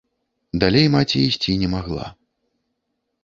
[0.63, 2.07] Далей маці ісці не магла.